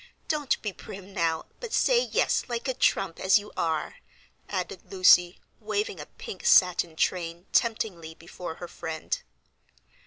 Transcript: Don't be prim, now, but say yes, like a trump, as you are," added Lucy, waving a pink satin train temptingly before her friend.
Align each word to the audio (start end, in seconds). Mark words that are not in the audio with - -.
Don't 0.27 0.59
be 0.63 0.73
prim, 0.73 1.13
now, 1.13 1.45
but 1.59 1.73
say 1.73 2.01
yes, 2.05 2.45
like 2.47 2.67
a 2.67 2.73
trump, 2.73 3.19
as 3.19 3.37
you 3.37 3.51
are," 3.55 3.97
added 4.49 4.91
Lucy, 4.91 5.39
waving 5.59 5.99
a 5.99 6.07
pink 6.07 6.43
satin 6.43 6.95
train 6.95 7.45
temptingly 7.51 8.15
before 8.15 8.55
her 8.55 8.67
friend. 8.67 9.21